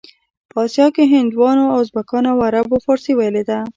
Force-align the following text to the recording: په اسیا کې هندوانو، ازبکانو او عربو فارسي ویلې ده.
په 0.51 0.57
اسیا 0.65 0.87
کې 0.95 1.03
هندوانو، 1.13 1.65
ازبکانو 1.79 2.27
او 2.33 2.39
عربو 2.47 2.77
فارسي 2.85 3.13
ویلې 3.15 3.43
ده. 3.49 3.59